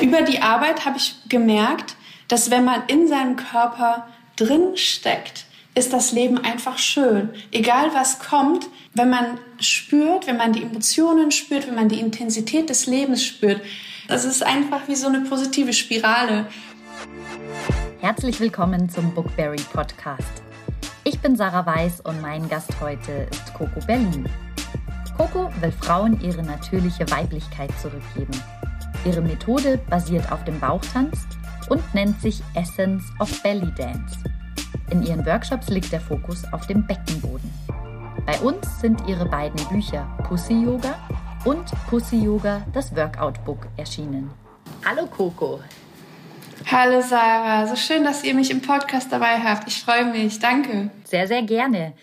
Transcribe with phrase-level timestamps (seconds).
[0.00, 1.96] Über die Arbeit habe ich gemerkt,
[2.28, 7.30] dass wenn man in seinem Körper drin steckt, ist das Leben einfach schön.
[7.50, 12.70] Egal was kommt, wenn man spürt, wenn man die Emotionen spürt, wenn man die Intensität
[12.70, 13.60] des Lebens spürt,
[14.06, 16.46] das ist einfach wie so eine positive Spirale.
[18.00, 20.42] Herzlich willkommen zum Bookberry Podcast.
[21.02, 24.28] Ich bin Sarah Weiß und mein Gast heute ist Coco Berlin.
[25.16, 28.40] Coco will Frauen ihre natürliche Weiblichkeit zurückgeben.
[29.04, 31.26] Ihre Methode basiert auf dem Bauchtanz
[31.68, 34.18] und nennt sich Essence of Belly Dance.
[34.90, 37.50] In ihren Workshops liegt der Fokus auf dem Beckenboden.
[38.26, 40.98] Bei uns sind ihre beiden Bücher Pussy Yoga
[41.44, 44.30] und Pussy Yoga, das Workout Book erschienen.
[44.84, 45.60] Hallo Coco.
[46.66, 49.68] Hallo Sarah, so schön, dass ihr mich im Podcast dabei habt.
[49.68, 50.90] Ich freue mich, danke.
[51.04, 51.94] Sehr, sehr gerne.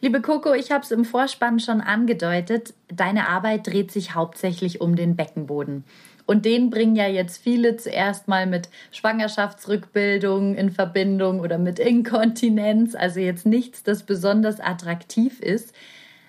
[0.00, 2.72] Liebe Coco, ich habe es im Vorspann schon angedeutet.
[2.88, 5.84] Deine Arbeit dreht sich hauptsächlich um den Beckenboden.
[6.28, 12.94] Und den bringen ja jetzt viele zuerst mal mit Schwangerschaftsrückbildung in Verbindung oder mit Inkontinenz.
[12.94, 15.74] Also jetzt nichts, das besonders attraktiv ist.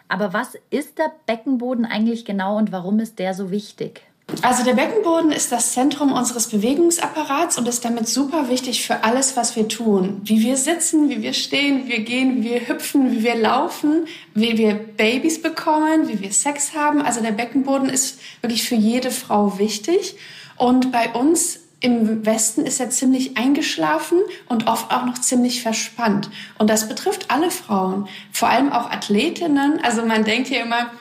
[0.07, 4.08] Aber was ist der Beckenboden eigentlich genau und warum ist der so wichtig?
[4.41, 9.35] Also der Beckenboden ist das Zentrum unseres Bewegungsapparats und ist damit super wichtig für alles,
[9.35, 10.21] was wir tun.
[10.23, 14.05] Wie wir sitzen, wie wir stehen, wie wir gehen, wie wir hüpfen, wie wir laufen,
[14.33, 17.01] wie wir Babys bekommen, wie wir Sex haben.
[17.01, 20.15] Also der Beckenboden ist wirklich für jede Frau wichtig.
[20.57, 26.29] Und bei uns im Westen ist er ziemlich eingeschlafen und oft auch noch ziemlich verspannt.
[26.57, 29.79] Und das betrifft alle Frauen, vor allem auch Athletinnen.
[29.83, 30.91] Also man denkt hier immer,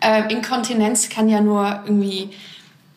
[0.00, 2.30] äh, Inkontinenz kann ja nur irgendwie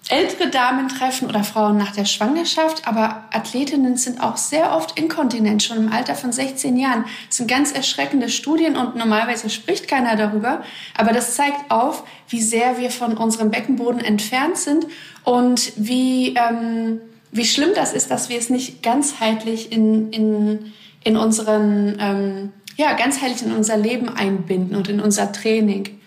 [0.10, 5.64] ältere Damen treffen oder Frauen nach der Schwangerschaft, aber Athletinnen sind auch sehr oft inkontinent,
[5.64, 7.06] schon im Alter von 16 Jahren.
[7.28, 10.64] Das sind ganz erschreckende Studien und normalerweise spricht keiner darüber,
[10.98, 14.88] aber das zeigt auf, wie sehr wir von unserem Beckenboden entfernt sind
[15.24, 17.00] und wie, ähm,
[17.32, 22.94] wie schlimm das ist, dass wir es nicht ganzheitlich in, in, in unseren, ähm, ja,
[22.94, 26.01] ganzheitlich in unser Leben einbinden und in unser Training.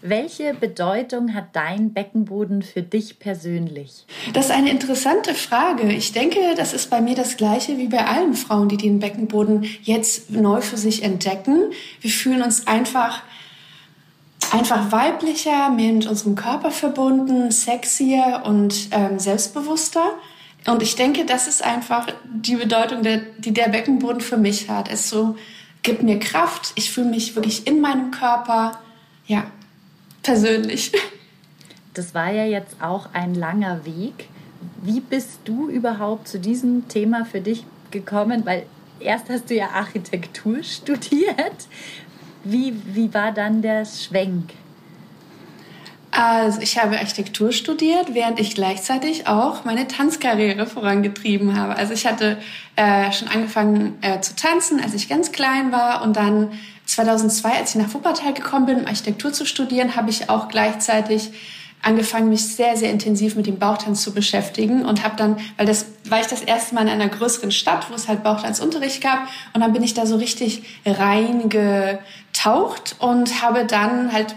[0.00, 4.06] Welche Bedeutung hat dein Beckenboden für dich persönlich?
[4.32, 5.92] Das ist eine interessante Frage.
[5.92, 9.64] Ich denke, das ist bei mir das Gleiche wie bei allen Frauen, die den Beckenboden
[9.82, 11.72] jetzt neu für sich entdecken.
[12.00, 13.22] Wir fühlen uns einfach
[14.52, 20.12] einfach weiblicher, mehr mit unserem Körper verbunden, sexier und ähm, selbstbewusster.
[20.66, 24.90] Und ich denke, das ist einfach die Bedeutung, der, die der Beckenboden für mich hat.
[24.90, 25.36] Es so
[25.82, 26.72] gibt mir Kraft.
[26.76, 28.78] Ich fühle mich wirklich in meinem Körper.
[29.26, 29.44] Ja,
[30.28, 30.92] persönlich.
[31.94, 34.28] Das war ja jetzt auch ein langer Weg.
[34.82, 38.44] Wie bist du überhaupt zu diesem Thema für dich gekommen?
[38.44, 38.66] Weil
[39.00, 41.66] erst hast du ja Architektur studiert.
[42.44, 44.52] Wie, wie war dann der Schwenk?
[46.10, 51.76] Also ich habe Architektur studiert, während ich gleichzeitig auch meine Tanzkarriere vorangetrieben habe.
[51.76, 52.38] Also ich hatte
[52.76, 56.52] äh, schon angefangen äh, zu tanzen, als ich ganz klein war und dann
[56.88, 61.30] 2002, als ich nach Wuppertal gekommen bin, um Architektur zu studieren, habe ich auch gleichzeitig
[61.82, 65.86] angefangen, mich sehr, sehr intensiv mit dem Bauchtanz zu beschäftigen und habe dann, weil das
[66.08, 69.60] war ich das erste Mal in einer größeren Stadt, wo es halt Bauchtanzunterricht gab und
[69.60, 72.00] dann bin ich da so richtig reingetaucht
[72.98, 74.34] und habe dann halt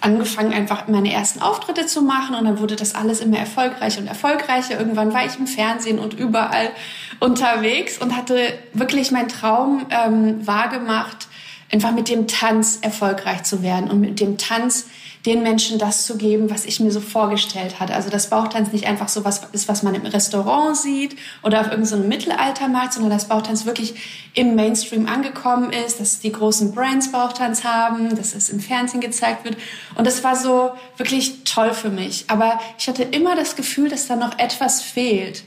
[0.00, 4.06] angefangen, einfach meine ersten Auftritte zu machen und dann wurde das alles immer erfolgreicher und
[4.06, 4.78] erfolgreicher.
[4.78, 6.70] Irgendwann war ich im Fernsehen und überall
[7.18, 8.36] unterwegs und hatte
[8.72, 11.28] wirklich meinen Traum ähm, wahrgemacht,
[11.72, 14.86] einfach mit dem Tanz erfolgreich zu werden und mit dem Tanz
[15.26, 17.94] den Menschen das zu geben, was ich mir so vorgestellt hatte.
[17.94, 21.66] Also dass Bauchtanz nicht einfach so was ist, was man im Restaurant sieht oder auf
[21.66, 23.94] irgendeinem so Mittelaltermarkt, sondern dass Bauchtanz wirklich
[24.34, 29.44] im Mainstream angekommen ist, dass die großen Brands Bauchtanz haben, dass es im Fernsehen gezeigt
[29.44, 29.56] wird.
[29.94, 32.24] Und das war so wirklich toll für mich.
[32.28, 35.42] Aber ich hatte immer das Gefühl, dass da noch etwas fehlt.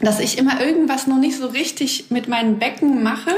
[0.00, 3.30] Dass ich immer irgendwas noch nicht so richtig mit meinem Becken mache,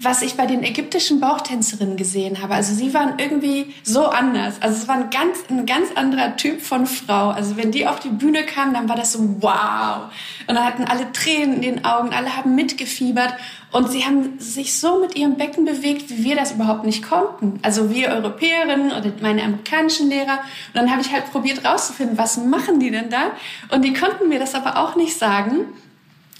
[0.00, 2.54] was ich bei den ägyptischen Bauchtänzerinnen gesehen habe.
[2.54, 4.62] Also sie waren irgendwie so anders.
[4.62, 7.30] Also es war ein ganz, ein ganz anderer Typ von Frau.
[7.30, 10.10] Also wenn die auf die Bühne kamen, dann war das so wow.
[10.46, 13.34] Und dann hatten alle Tränen in den Augen, alle haben mitgefiebert.
[13.72, 17.58] Und sie haben sich so mit ihrem Becken bewegt, wie wir das überhaupt nicht konnten.
[17.62, 20.38] Also wir Europäerinnen oder meine amerikanischen Lehrer.
[20.68, 23.32] Und dann habe ich halt probiert rauszufinden, was machen die denn da?
[23.74, 25.66] Und die konnten mir das aber auch nicht sagen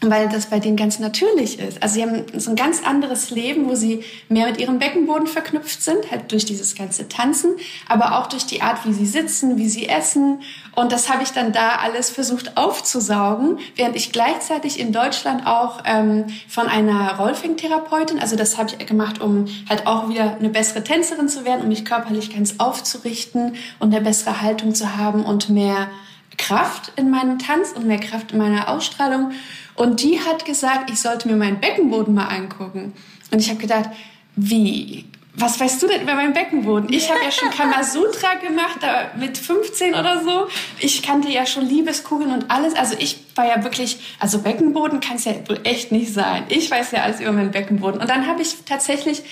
[0.00, 1.82] weil das bei denen ganz natürlich ist.
[1.82, 5.82] Also sie haben so ein ganz anderes Leben, wo sie mehr mit ihrem Beckenboden verknüpft
[5.82, 7.56] sind, halt durch dieses ganze Tanzen,
[7.88, 10.42] aber auch durch die Art, wie sie sitzen, wie sie essen.
[10.76, 15.80] Und das habe ich dann da alles versucht aufzusaugen, während ich gleichzeitig in Deutschland auch
[15.84, 20.84] ähm, von einer Rolfing-Therapeutin, also das habe ich gemacht, um halt auch wieder eine bessere
[20.84, 25.48] Tänzerin zu werden, um mich körperlich ganz aufzurichten und eine bessere Haltung zu haben und
[25.48, 25.88] mehr
[26.36, 29.32] Kraft in meinem Tanz und mehr Kraft in meiner Ausstrahlung.
[29.78, 32.92] Und die hat gesagt, ich sollte mir meinen Beckenboden mal angucken.
[33.30, 33.90] Und ich habe gedacht,
[34.34, 35.04] wie?
[35.34, 36.92] Was weißt du denn über meinen Beckenboden?
[36.92, 40.48] Ich habe ja schon Kamasutra gemacht, da mit 15 oder so.
[40.80, 42.74] Ich kannte ja schon Liebeskugeln und alles.
[42.74, 46.42] Also ich war ja wirklich, also Beckenboden kann es ja wohl echt nicht sein.
[46.48, 48.00] Ich weiß ja alles über meinen Beckenboden.
[48.00, 49.22] Und dann habe ich tatsächlich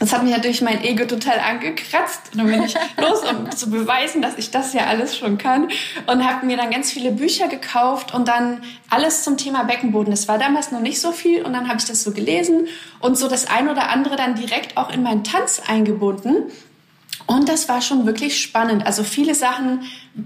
[0.00, 2.32] das hat mich natürlich mein Ego total angekratzt.
[2.32, 5.68] Und dann bin ich los, um zu beweisen, dass ich das ja alles schon kann.
[6.06, 10.10] Und habe mir dann ganz viele Bücher gekauft und dann alles zum Thema Beckenboden.
[10.10, 11.44] Das war damals noch nicht so viel.
[11.44, 12.66] Und dann habe ich das so gelesen
[13.00, 16.50] und so das ein oder andere dann direkt auch in meinen Tanz eingebunden.
[17.30, 18.84] Und das war schon wirklich spannend.
[18.84, 19.82] Also viele Sachen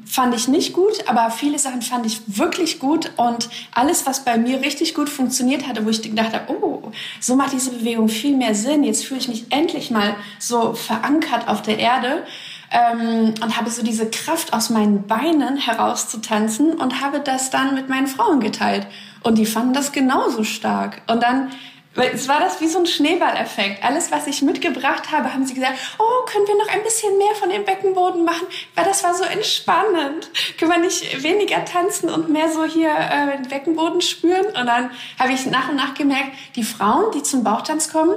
[0.07, 3.11] fand ich nicht gut, aber viele Sachen fand ich wirklich gut.
[3.19, 7.37] Und alles, was bei mir richtig gut funktioniert hatte, wo ich gedacht habe, oh, so
[7.37, 8.85] macht diese Bewegung viel mehr Sinn.
[8.85, 12.23] Jetzt fühle ich mich endlich mal so verankert auf der Erde.
[12.71, 17.91] Ähm, und habe so diese Kraft aus meinen Beinen herauszutanzen und habe das dann mit
[17.91, 18.87] meinen Frauen geteilt.
[19.23, 21.03] Und die fanden das genauso stark.
[21.07, 21.51] Und dann
[21.97, 23.85] es war das wie so ein Schneeballeffekt.
[23.85, 27.35] Alles, was ich mitgebracht habe, haben sie gesagt, oh, können wir noch ein bisschen mehr
[27.37, 28.47] von dem Beckenboden machen?
[28.75, 30.31] Weil das war so entspannend.
[30.59, 34.47] Können wir nicht weniger tanzen und mehr so hier äh, den Beckenboden spüren?
[34.47, 38.17] Und dann habe ich nach und nach gemerkt, die Frauen, die zum Bauchtanz kommen,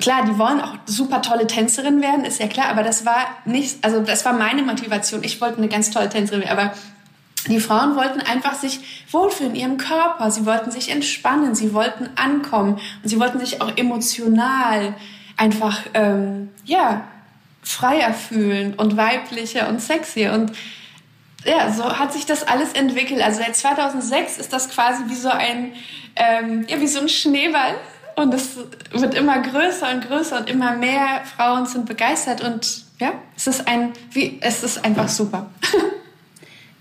[0.00, 3.84] Klar, die wollen auch super tolle Tänzerin werden, ist ja klar, aber das war nicht,
[3.84, 5.22] also das war meine Motivation.
[5.22, 6.72] Ich wollte eine ganz tolle Tänzerin werden, aber
[7.48, 8.80] die Frauen wollten einfach sich
[9.10, 10.30] wohlfühlen in ihrem Körper.
[10.30, 11.54] Sie wollten sich entspannen.
[11.54, 12.74] Sie wollten ankommen.
[13.02, 14.94] Und sie wollten sich auch emotional
[15.36, 17.04] einfach, ähm, ja,
[17.62, 20.32] freier fühlen und weiblicher und sexier.
[20.32, 20.52] Und
[21.44, 23.20] ja, so hat sich das alles entwickelt.
[23.20, 25.72] Also seit 2006 ist das quasi wie so ein,
[26.14, 27.74] ähm, ja, wie so ein Schneeball.
[28.14, 28.56] Und es
[28.92, 32.40] wird immer größer und größer und immer mehr Frauen sind begeistert.
[32.40, 35.50] Und ja, es ist ein, wie, es ist einfach super.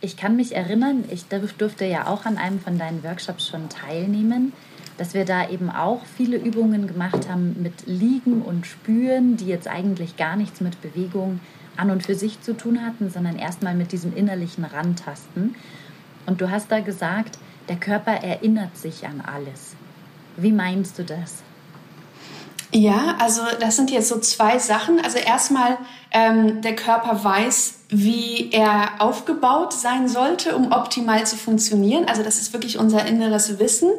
[0.03, 4.51] Ich kann mich erinnern, ich durfte ja auch an einem von deinen Workshops schon teilnehmen,
[4.97, 9.67] dass wir da eben auch viele Übungen gemacht haben mit Liegen und Spüren, die jetzt
[9.67, 11.39] eigentlich gar nichts mit Bewegung
[11.77, 15.55] an und für sich zu tun hatten, sondern erstmal mit diesem innerlichen Rantasten.
[16.25, 17.37] Und du hast da gesagt,
[17.69, 19.75] der Körper erinnert sich an alles.
[20.35, 21.43] Wie meinst du das?
[22.73, 24.99] Ja, also das sind jetzt so zwei Sachen.
[25.03, 25.77] Also erstmal,
[26.11, 32.05] ähm, der Körper weiß, wie er aufgebaut sein sollte, um optimal zu funktionieren.
[32.05, 33.91] Also das ist wirklich unser inneres Wissen.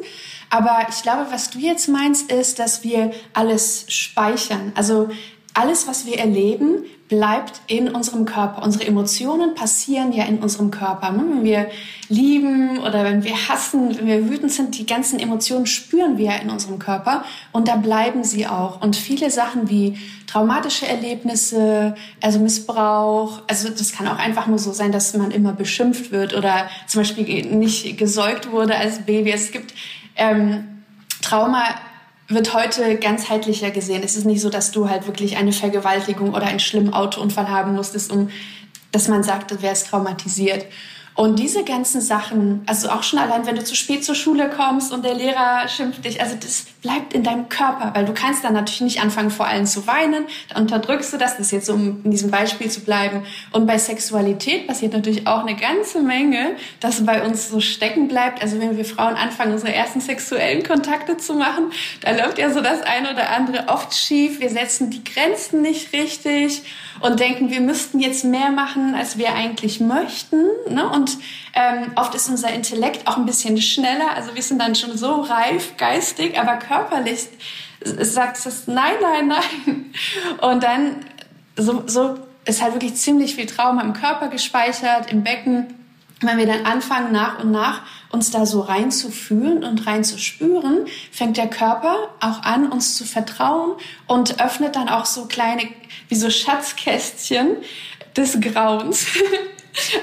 [0.49, 4.71] Aber ich glaube, was du jetzt meinst, ist, dass wir alles speichern.
[4.75, 5.09] Also
[5.53, 8.63] alles, was wir erleben, bleibt in unserem Körper.
[8.63, 11.11] Unsere Emotionen passieren ja in unserem Körper.
[11.11, 11.23] Ne?
[11.29, 11.69] Wenn wir
[12.09, 16.35] lieben oder wenn wir hassen, wenn wir wütend sind, die ganzen Emotionen spüren wir ja
[16.37, 18.81] in unserem Körper und da bleiben sie auch.
[18.81, 24.73] Und viele Sachen wie traumatische Erlebnisse, also Missbrauch, also das kann auch einfach nur so
[24.73, 29.31] sein, dass man immer beschimpft wird oder zum Beispiel nicht gesäugt wurde als Baby.
[29.31, 29.75] Es gibt
[30.15, 30.81] ähm,
[31.21, 31.63] Trauma
[32.27, 34.03] wird heute ganzheitlicher gesehen.
[34.03, 37.75] Es ist nicht so, dass du halt wirklich eine Vergewaltigung oder einen schlimmen Autounfall haben
[37.75, 38.29] musstest, um
[38.93, 40.67] dass man sagt, du wärst traumatisiert.
[41.15, 44.91] Und diese ganzen Sachen, also auch schon allein, wenn du zu spät zur Schule kommst
[44.91, 48.53] und der Lehrer schimpft dich, also das bleibt in deinem Körper, weil du kannst dann
[48.53, 52.03] natürlich nicht anfangen, vor allem zu weinen, da unterdrückst du das, das ist jetzt um
[52.03, 53.23] in diesem Beispiel zu bleiben.
[53.51, 58.41] Und bei Sexualität passiert natürlich auch eine ganze Menge, dass bei uns so stecken bleibt.
[58.41, 62.59] Also wenn wir Frauen anfangen, unsere ersten sexuellen Kontakte zu machen, da läuft ja so
[62.59, 64.39] das eine oder andere oft schief.
[64.39, 66.63] Wir setzen die Grenzen nicht richtig
[67.01, 70.45] und denken, wir müssten jetzt mehr machen, als wir eigentlich möchten.
[70.69, 70.87] Ne?
[70.89, 71.17] Und
[71.53, 74.15] ähm, oft ist unser Intellekt auch ein bisschen schneller.
[74.15, 77.27] Also wir sind dann schon so reif geistig, aber körperlich
[77.83, 79.93] sagt es nein, nein, nein.
[80.41, 81.05] Und dann
[81.57, 85.82] so, so ist halt wirklich ziemlich viel Trauma im Körper gespeichert, im Becken.
[86.27, 91.47] Wenn wir dann anfangen, nach und nach uns da so reinzufühlen und reinzuspüren, fängt der
[91.49, 93.73] Körper auch an, uns zu vertrauen
[94.07, 95.63] und öffnet dann auch so kleine,
[96.09, 97.57] wie so Schatzkästchen
[98.15, 99.07] des Grauens.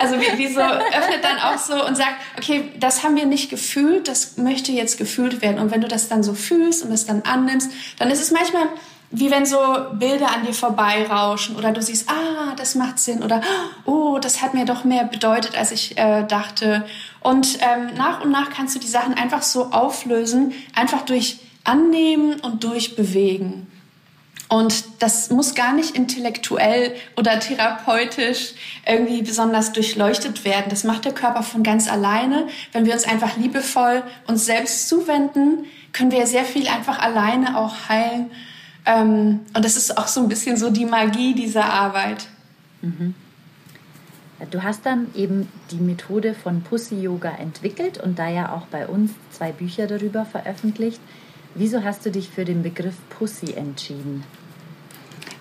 [0.01, 3.51] Also wie, wie so öffnet dann auch so und sagt, okay, das haben wir nicht
[3.51, 5.61] gefühlt, das möchte jetzt gefühlt werden.
[5.61, 8.67] Und wenn du das dann so fühlst und es dann annimmst, dann ist es manchmal
[9.11, 9.59] wie wenn so
[9.93, 13.41] Bilder an dir vorbeirauschen oder du siehst, ah, das macht Sinn oder
[13.85, 16.87] oh, das hat mir doch mehr bedeutet, als ich äh, dachte.
[17.21, 22.41] Und ähm, nach und nach kannst du die Sachen einfach so auflösen, einfach durch Annehmen
[22.41, 23.67] und durch Bewegen.
[24.49, 30.67] Und das muss gar nicht intellektuell oder therapeutisch irgendwie besonders durchleuchtet werden.
[30.71, 32.49] Das macht der Körper von ganz alleine.
[32.73, 37.89] Wenn wir uns einfach liebevoll uns selbst zuwenden, können wir sehr viel einfach alleine auch
[37.89, 38.31] heilen.
[38.87, 42.29] Ähm, und das ist auch so ein bisschen so die Magie dieser Arbeit.
[42.83, 43.15] Mhm.
[44.51, 48.87] Du hast dann eben die Methode von Pussy Yoga entwickelt und da ja auch bei
[48.87, 51.01] uns zwei Bücher darüber veröffentlicht.
[51.55, 54.25] Wieso hast du dich für den Begriff Pussy entschieden?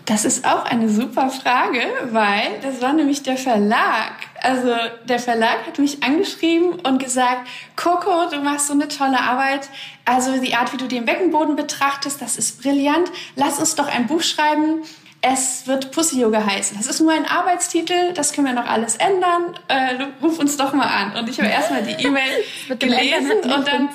[0.05, 1.81] Das ist auch eine super Frage,
[2.11, 4.13] weil das war nämlich der Verlag.
[4.43, 9.69] Also der Verlag hat mich angeschrieben und gesagt, Coco, du machst so eine tolle Arbeit.
[10.05, 13.11] Also die Art, wie du den Beckenboden betrachtest, das ist brillant.
[13.35, 14.83] Lass uns doch ein Buch schreiben.
[15.21, 16.77] Es wird Pussy Yoga heißen.
[16.77, 19.59] Das ist nur ein Arbeitstitel, das können wir noch alles ändern.
[19.67, 21.17] Äh, ruf uns doch mal an.
[21.17, 22.43] Und ich habe erstmal die E-Mail
[22.79, 23.89] gelesen und dann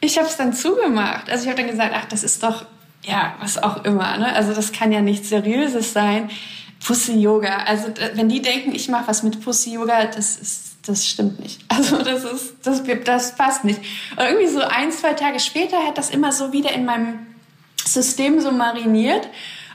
[0.00, 1.30] ich habe es dann zugemacht.
[1.30, 2.64] Also ich habe dann gesagt, ach, das ist doch
[3.04, 4.16] ja, was auch immer.
[4.16, 4.32] Ne?
[4.32, 6.30] Also das kann ja nichts Seriöses sein.
[6.84, 7.58] Pussy Yoga.
[7.64, 11.60] Also wenn die denken, ich mache was mit Pussy Yoga, das ist, das stimmt nicht.
[11.68, 13.80] Also das ist, das, das passt nicht.
[14.16, 17.26] Und irgendwie so ein, zwei Tage später hat das immer so wieder in meinem
[17.84, 19.28] System so mariniert.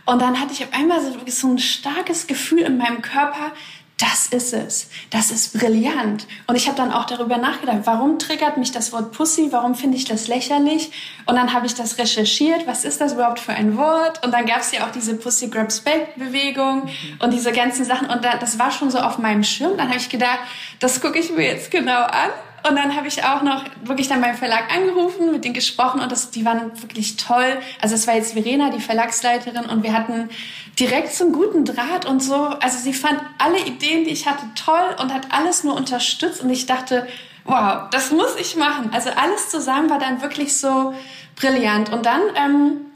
[0.05, 3.51] Und dann hatte ich auf einmal so, so ein starkes Gefühl in meinem Körper,
[3.97, 4.89] das ist es.
[5.09, 6.27] Das ist brillant.
[6.45, 9.47] Und ich habe dann auch darüber nachgedacht, warum triggert mich das Wort Pussy?
[9.51, 10.91] Warum finde ich das lächerlich?
[11.25, 12.67] Und dann habe ich das recherchiert.
[12.67, 14.23] Was ist das überhaupt für ein Wort?
[14.23, 16.87] Und dann gab es ja auch diese Pussy Grabs Back Bewegung
[17.19, 18.07] und diese ganzen Sachen.
[18.07, 19.77] Und das war schon so auf meinem Schirm.
[19.77, 20.39] Dann habe ich gedacht,
[20.79, 22.29] das gucke ich mir jetzt genau an.
[22.67, 26.11] Und dann habe ich auch noch wirklich dann beim Verlag angerufen, mit denen gesprochen und
[26.11, 27.59] das, die waren wirklich toll.
[27.81, 30.29] Also es war jetzt Verena, die Verlagsleiterin und wir hatten
[30.79, 32.35] direkt so einen guten Draht und so.
[32.35, 36.49] Also sie fand alle Ideen, die ich hatte, toll und hat alles nur unterstützt und
[36.49, 37.07] ich dachte,
[37.45, 38.89] wow, das muss ich machen.
[38.91, 40.93] Also alles zusammen war dann wirklich so
[41.35, 41.91] brillant.
[41.91, 42.87] Und dann ähm,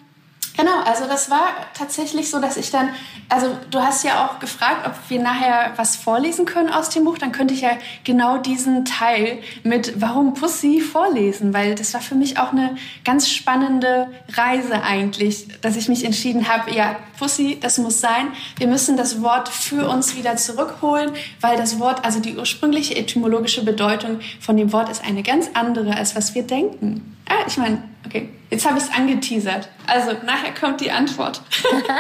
[0.58, 1.44] Genau, also das war
[1.74, 2.90] tatsächlich so, dass ich dann,
[3.30, 7.18] also du hast ja auch gefragt, ob wir nachher was vorlesen können aus dem Buch,
[7.18, 7.72] dann könnte ich ja
[8.04, 13.30] genau diesen Teil mit Warum Pussy vorlesen, weil das war für mich auch eine ganz
[13.30, 18.28] spannende Reise eigentlich, dass ich mich entschieden habe, ja, Pussy, das muss sein.
[18.58, 23.64] Wir müssen das Wort für uns wieder zurückholen, weil das Wort, also die ursprüngliche etymologische
[23.64, 27.16] Bedeutung von dem Wort ist eine ganz andere, als was wir denken.
[27.32, 29.70] Ah, ich meine, okay, jetzt habe ich es angeteasert.
[29.88, 31.42] Also nachher kommt die Antwort.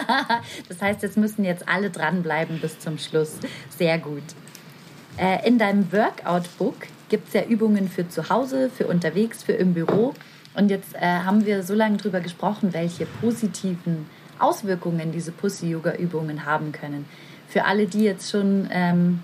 [0.67, 3.37] das heißt, jetzt müssen jetzt alle dranbleiben bis zum Schluss.
[3.77, 4.23] Sehr gut.
[5.17, 6.75] Äh, in deinem Workout-Book
[7.07, 10.13] gibt es ja Übungen für zu Hause, für unterwegs, für im Büro.
[10.53, 16.73] Und jetzt äh, haben wir so lange darüber gesprochen, welche positiven Auswirkungen diese Pussy-Yoga-Übungen haben
[16.73, 17.05] können.
[17.47, 19.19] Für alle, die jetzt schon ähm,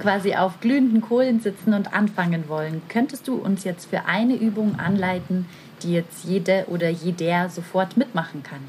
[0.00, 4.78] quasi auf glühenden Kohlen sitzen und anfangen wollen, könntest du uns jetzt für eine Übung
[4.78, 5.46] anleiten,
[5.82, 8.60] die jetzt jede oder jeder sofort mitmachen kann?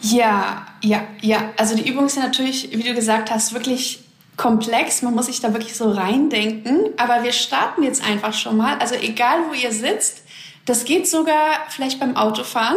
[0.00, 1.52] Ja, ja, ja.
[1.56, 4.04] Also die Übung ist ja natürlich, wie du gesagt hast, wirklich
[4.36, 5.02] komplex.
[5.02, 6.90] Man muss sich da wirklich so reindenken.
[6.96, 8.78] Aber wir starten jetzt einfach schon mal.
[8.78, 10.22] Also egal, wo ihr sitzt,
[10.66, 12.76] das geht sogar vielleicht beim Autofahren.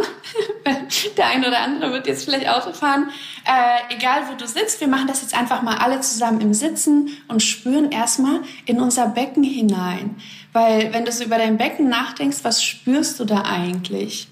[1.16, 3.10] Der eine oder andere wird jetzt vielleicht Autofahren.
[3.44, 7.10] Äh, egal, wo du sitzt, wir machen das jetzt einfach mal alle zusammen im Sitzen
[7.26, 10.16] und spüren erstmal in unser Becken hinein.
[10.52, 14.28] Weil wenn du so über dein Becken nachdenkst, was spürst du da eigentlich?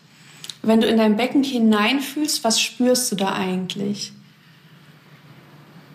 [0.62, 4.12] Wenn du in dein Becken hineinfühlst, was spürst du da eigentlich?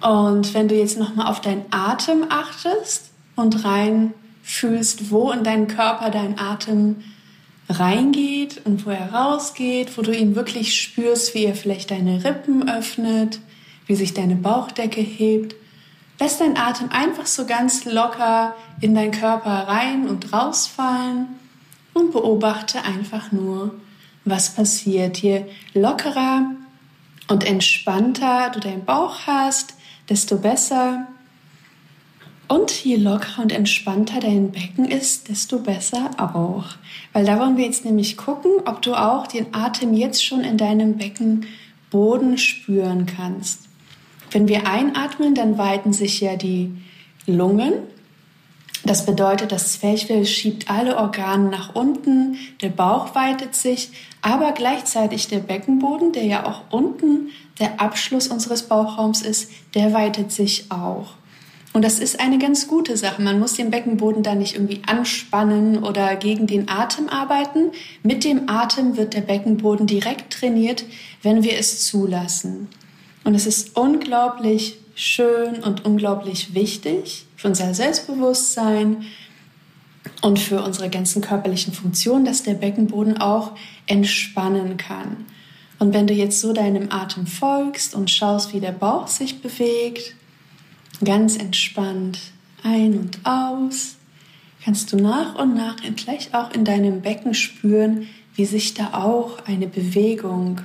[0.01, 5.69] Und wenn du jetzt nochmal auf deinen Atem achtest und rein fühlst, wo in deinem
[5.69, 7.03] Körper dein Atem
[7.69, 12.69] reingeht und wo er rausgeht, wo du ihn wirklich spürst, wie er vielleicht deine Rippen
[12.69, 13.39] öffnet,
[13.87, 15.55] wie sich deine Bauchdecke hebt.
[16.19, 21.27] Lass deinen Atem einfach so ganz locker in deinen Körper rein und rausfallen
[21.93, 23.75] und beobachte einfach nur,
[24.25, 25.17] was passiert.
[25.17, 26.51] Je lockerer
[27.27, 29.75] und entspannter du deinen Bauch hast,
[30.09, 31.07] desto besser.
[32.53, 36.65] Und je lockerer und entspannter dein Becken ist, desto besser auch.
[37.11, 40.55] Weil da wollen wir jetzt nämlich gucken, ob du auch den Atem jetzt schon in
[40.55, 43.61] deinem Beckenboden spüren kannst.
[44.29, 46.71] Wenn wir einatmen, dann weiten sich ja die
[47.25, 47.73] Lungen.
[48.85, 53.89] Das bedeutet, das Zwerchfell schiebt alle Organe nach unten, der Bauch weitet sich,
[54.21, 57.29] aber gleichzeitig der Beckenboden, der ja auch unten
[57.59, 61.15] der Abschluss unseres Bauchraums ist, der weitet sich auch.
[61.73, 63.21] Und das ist eine ganz gute Sache.
[63.21, 67.71] Man muss den Beckenboden da nicht irgendwie anspannen oder gegen den Atem arbeiten.
[68.03, 70.85] Mit dem Atem wird der Beckenboden direkt trainiert,
[71.23, 72.67] wenn wir es zulassen.
[73.23, 79.05] Und es ist unglaublich schön und unglaublich wichtig für unser Selbstbewusstsein
[80.21, 83.53] und für unsere ganzen körperlichen Funktionen, dass der Beckenboden auch
[83.87, 85.25] entspannen kann.
[85.79, 90.15] Und wenn du jetzt so deinem Atem folgst und schaust, wie der Bauch sich bewegt,
[91.03, 92.19] ganz entspannt
[92.63, 93.95] ein und aus,
[94.63, 99.45] kannst du nach und nach gleich auch in deinem Becken spüren, wie sich da auch
[99.45, 100.61] eine Bewegung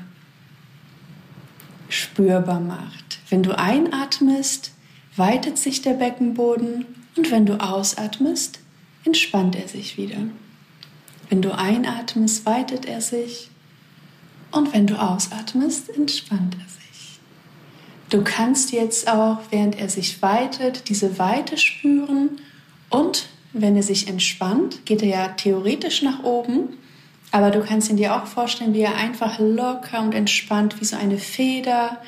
[1.89, 3.19] spürbar macht.
[3.29, 4.73] Wenn du einatmest,
[5.17, 8.61] weitet sich der Beckenboden und wenn du ausatmest,
[9.05, 10.19] entspannt er sich wieder.
[11.29, 13.51] Wenn du einatmest, weitet er sich
[14.51, 16.88] und wenn du ausatmest, entspannt er sich.
[18.09, 22.41] Du kannst jetzt auch, während er sich weitet, diese Weite spüren
[22.89, 26.79] und wenn er sich entspannt, geht er ja theoretisch nach oben,
[27.33, 30.97] aber du kannst ihn dir auch vorstellen, wie er einfach locker und entspannt wie so
[30.97, 31.99] eine Feder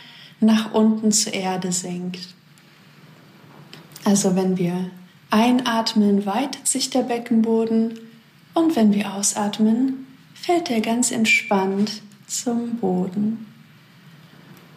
[0.40, 2.28] nach unten zur Erde senkt.
[4.04, 4.90] Also wenn wir
[5.28, 7.98] einatmen, weitet sich der Beckenboden
[8.54, 13.49] und wenn wir ausatmen, fällt er ganz entspannt zum Boden.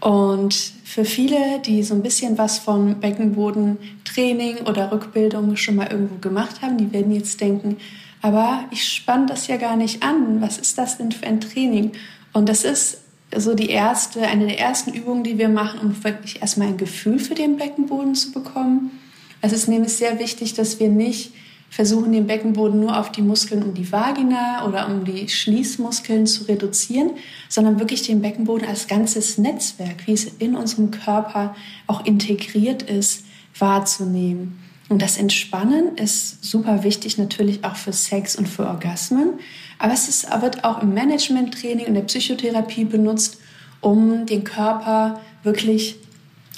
[0.03, 6.15] Und für viele, die so ein bisschen was von Beckenbodentraining oder Rückbildung schon mal irgendwo
[6.15, 7.77] gemacht haben, die werden jetzt denken,
[8.22, 10.41] aber ich spanne das ja gar nicht an.
[10.41, 11.93] Was ist das denn für ein Training?
[12.33, 12.98] Und das ist
[13.33, 17.17] so die erste, eine der ersten Übungen, die wir machen, um wirklich erstmal ein Gefühl
[17.17, 18.91] für den Beckenboden zu bekommen.
[19.39, 21.31] Es ist nämlich sehr wichtig, dass wir nicht
[21.73, 26.43] versuchen, den Beckenboden nur auf die Muskeln um die Vagina oder um die Schließmuskeln zu
[26.43, 27.13] reduzieren,
[27.49, 31.55] sondern wirklich den Beckenboden als ganzes Netzwerk, wie es in unserem Körper
[31.87, 33.25] auch integriert ist,
[33.57, 34.59] wahrzunehmen.
[34.87, 39.39] Und das Entspannen ist super wichtig natürlich auch für Sex und für Orgasmen,
[39.79, 43.39] aber es ist, wird auch im Management-Training, in der Psychotherapie benutzt,
[43.81, 45.95] um den Körper wirklich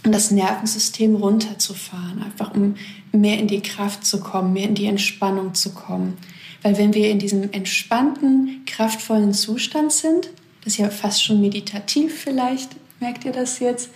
[0.05, 2.75] und das Nervensystem runterzufahren, einfach um
[3.15, 6.17] mehr in die Kraft zu kommen, mehr in die Entspannung zu kommen.
[6.61, 10.29] Weil wenn wir in diesem entspannten, kraftvollen Zustand sind,
[10.63, 13.89] das ist ja fast schon meditativ vielleicht, merkt ihr das jetzt,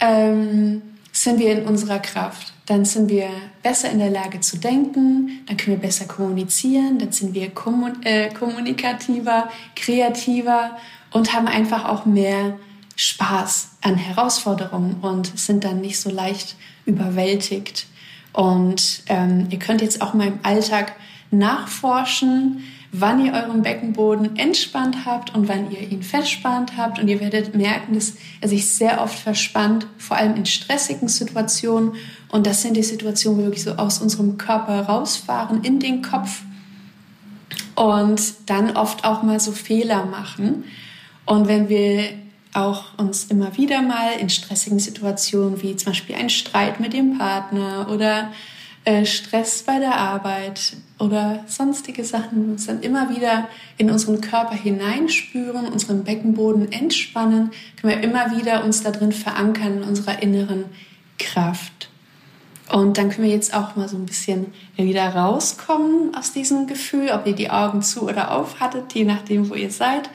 [0.00, 2.52] ähm, sind wir in unserer Kraft.
[2.66, 3.28] Dann sind wir
[3.62, 8.02] besser in der Lage zu denken, dann können wir besser kommunizieren, dann sind wir kommun
[8.02, 10.76] äh, kommunikativer, kreativer
[11.10, 12.58] und haben einfach auch mehr
[12.96, 17.86] Spaß an Herausforderungen und sind dann nicht so leicht überwältigt.
[18.32, 20.94] Und ähm, ihr könnt jetzt auch mal im Alltag
[21.30, 26.98] nachforschen, wann ihr euren Beckenboden entspannt habt und wann ihr ihn verspannt habt.
[26.98, 31.92] Und ihr werdet merken, dass er sich sehr oft verspannt, vor allem in stressigen Situationen.
[32.30, 36.02] Und das sind die Situationen, wo wir wirklich so aus unserem Körper rausfahren in den
[36.02, 36.42] Kopf
[37.74, 40.64] und dann oft auch mal so Fehler machen.
[41.26, 42.10] Und wenn wir
[42.52, 47.18] auch uns immer wieder mal in stressigen Situationen wie zum Beispiel ein Streit mit dem
[47.18, 48.32] Partner oder
[48.84, 54.54] äh, Stress bei der Arbeit oder sonstige Sachen uns dann immer wieder in unseren Körper
[54.54, 60.64] hineinspüren, unseren Beckenboden entspannen, können wir immer wieder uns da drin verankern in unserer inneren
[61.18, 61.88] Kraft.
[62.72, 67.10] Und dann können wir jetzt auch mal so ein bisschen wieder rauskommen aus diesem Gefühl,
[67.10, 70.08] ob ihr die Augen zu oder auf hattet, je nachdem, wo ihr seid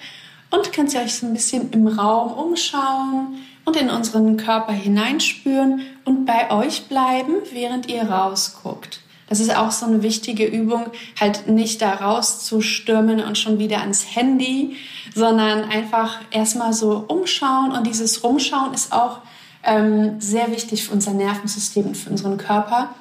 [0.51, 5.81] und könnt ihr euch so ein bisschen im Raum umschauen und in unseren Körper hineinspüren
[6.05, 9.01] und bei euch bleiben, während ihr rausguckt.
[9.27, 10.85] Das ist auch so eine wichtige Übung,
[11.19, 14.75] halt nicht da rauszustürmen und schon wieder ans Handy,
[15.15, 17.71] sondern einfach erstmal so umschauen.
[17.71, 19.21] Und dieses Rumschauen ist auch
[19.63, 22.93] ähm, sehr wichtig für unser Nervensystem und für unseren Körper.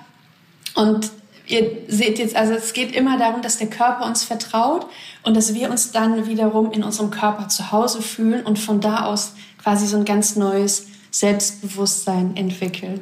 [0.75, 1.11] Und
[1.47, 4.87] ihr seht jetzt, also es geht immer darum, dass der Körper uns vertraut
[5.23, 9.05] und dass wir uns dann wiederum in unserem Körper zu Hause fühlen und von da
[9.05, 13.01] aus quasi so ein ganz neues Selbstbewusstsein entwickeln.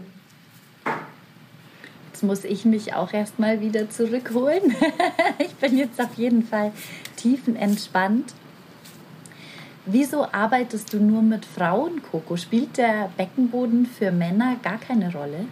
[2.12, 4.74] Jetzt muss ich mich auch erstmal wieder zurückholen.
[5.38, 6.72] ich bin jetzt auf jeden Fall
[7.16, 8.34] tiefenentspannt.
[9.86, 12.36] Wieso arbeitest du nur mit Frauen, Coco?
[12.36, 15.46] Spielt der Beckenboden für Männer gar keine Rolle?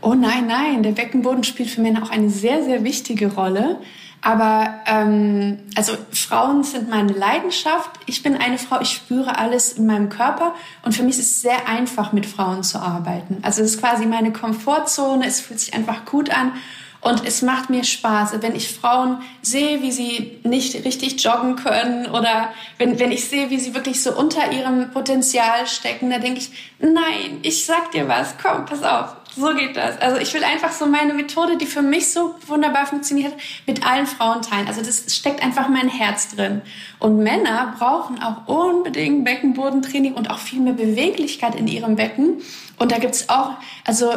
[0.00, 3.78] Oh nein, nein, der Beckenboden spielt für Männer auch eine sehr, sehr wichtige Rolle.
[4.20, 7.90] Aber ähm, also Frauen sind meine Leidenschaft.
[8.06, 11.42] Ich bin eine Frau, ich spüre alles in meinem Körper und für mich ist es
[11.42, 13.38] sehr einfach, mit Frauen zu arbeiten.
[13.42, 16.52] Also es ist quasi meine Komfortzone, es fühlt sich einfach gut an
[17.00, 22.06] und es macht mir Spaß, wenn ich Frauen sehe, wie sie nicht richtig joggen können
[22.06, 26.40] oder wenn, wenn ich sehe, wie sie wirklich so unter ihrem Potenzial stecken, da denke
[26.40, 30.00] ich, nein, ich sag dir was, komm, pass auf, so geht das.
[30.00, 33.34] Also ich will einfach so meine Methode, die für mich so wunderbar funktioniert,
[33.66, 34.66] mit allen Frauen teilen.
[34.66, 36.62] Also das steckt einfach mein Herz drin.
[36.98, 42.42] Und Männer brauchen auch unbedingt Beckenbodentraining und auch viel mehr Beweglichkeit in ihrem Becken.
[42.78, 43.52] Und da gibt's auch,
[43.84, 44.12] also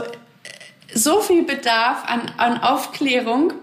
[0.93, 3.53] so viel Bedarf an, an Aufklärung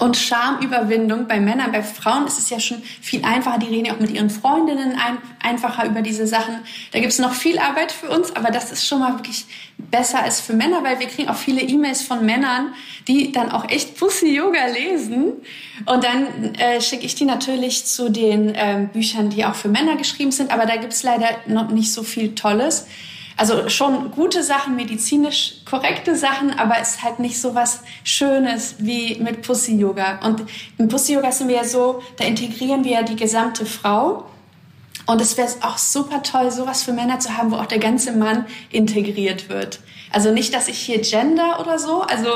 [0.00, 1.72] und Schamüberwindung bei Männern.
[1.72, 3.58] Bei Frauen ist es ja schon viel einfacher.
[3.58, 6.54] Die reden ja auch mit ihren Freundinnen ein, einfacher über diese Sachen.
[6.92, 9.44] Da gibt es noch viel Arbeit für uns, aber das ist schon mal wirklich
[9.76, 12.74] besser als für Männer, weil wir kriegen auch viele E-Mails von Männern,
[13.08, 15.32] die dann auch echt Pussy-Yoga lesen.
[15.84, 19.96] Und dann äh, schicke ich die natürlich zu den äh, Büchern, die auch für Männer
[19.96, 20.50] geschrieben sind.
[20.50, 22.86] Aber da gibt es leider noch nicht so viel Tolles.
[23.40, 28.74] Also schon gute Sachen, medizinisch korrekte Sachen, aber es ist halt nicht so was Schönes
[28.80, 30.20] wie mit Pussy Yoga.
[30.22, 30.42] Und
[30.76, 34.26] im Pussy Yoga sind wir ja so, da integrieren wir ja die gesamte Frau.
[35.06, 38.12] Und es wäre auch super toll, sowas für Männer zu haben, wo auch der ganze
[38.12, 39.80] Mann integriert wird.
[40.12, 42.02] Also nicht, dass ich hier gender oder so.
[42.02, 42.28] Also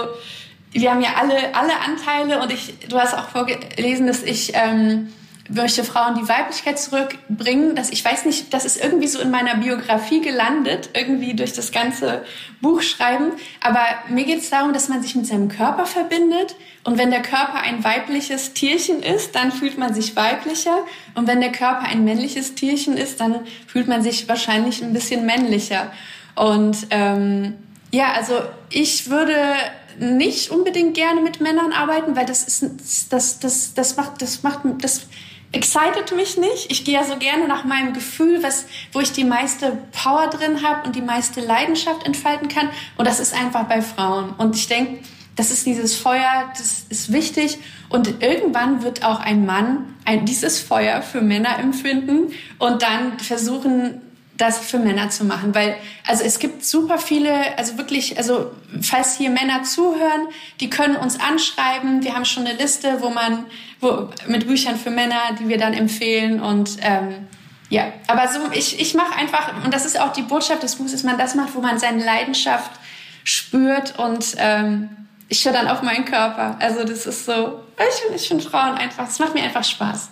[0.73, 5.13] wir haben ja alle, alle Anteile und ich, du hast auch vorgelesen, dass ich ähm,
[5.49, 7.77] möchte Frauen die Weiblichkeit zurückbringen.
[7.77, 11.71] Dass ich weiß nicht, das ist irgendwie so in meiner Biografie gelandet, irgendwie durch das
[11.73, 12.25] ganze
[12.61, 13.33] Buch schreiben.
[13.61, 16.57] Aber mir geht es darum, dass man sich mit seinem Körper verbindet.
[16.83, 20.79] Und wenn der Körper ein weibliches Tierchen ist, dann fühlt man sich weiblicher.
[21.15, 25.27] Und wenn der Körper ein männliches Tierchen ist, dann fühlt man sich wahrscheinlich ein bisschen
[25.27, 25.93] männlicher.
[26.35, 27.55] Und ähm,
[27.91, 29.37] ja, also ich würde
[29.99, 32.65] nicht unbedingt gerne mit Männern arbeiten, weil das ist
[33.11, 35.07] das das das macht das macht das
[35.55, 36.71] excited mich nicht.
[36.71, 40.63] Ich gehe ja so gerne nach meinem Gefühl, was, wo ich die meiste Power drin
[40.63, 42.69] habe und die meiste Leidenschaft entfalten kann.
[42.97, 44.31] Und das ist einfach bei Frauen.
[44.37, 44.99] Und ich denke,
[45.37, 47.59] das ist dieses Feuer, das ist wichtig.
[47.89, 54.01] Und irgendwann wird auch ein Mann ein, dieses Feuer für Männer empfinden und dann versuchen,
[54.37, 58.51] das für Männer zu machen, weil also es gibt super viele, also wirklich, also
[58.83, 60.29] falls hier Männer zuhören,
[60.61, 62.03] die können uns anschreiben.
[62.03, 63.47] Wir haben schon eine Liste, wo man,
[63.81, 67.29] wo mit Büchern für Männer, die wir dann empfehlen und ähm,
[67.71, 70.93] ja, aber so ich ich mache einfach und das ist auch die Botschaft des Buches,
[70.93, 72.73] dass man das macht, wo man seine Leidenschaft
[73.23, 74.91] spürt und ähm,
[75.29, 76.57] ich höre dann auf meinen Körper.
[76.61, 80.11] Also das ist so, ich finde ich find Frauen einfach, es macht mir einfach Spaß.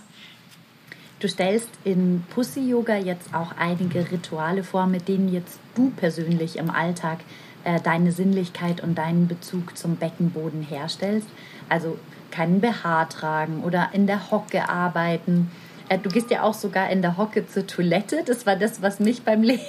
[1.22, 6.56] Du stellst in Pussy Yoga jetzt auch einige Rituale vor, mit denen jetzt du persönlich
[6.56, 7.20] im Alltag
[7.62, 11.28] äh, deine Sinnlichkeit und deinen Bezug zum Beckenboden herstellst.
[11.68, 11.96] Also
[12.32, 15.48] keinen BH tragen oder in der Hocke arbeiten.
[15.88, 18.24] Äh, du gehst ja auch sogar in der Hocke zur Toilette.
[18.26, 19.62] Das war das, was mich beim Lesen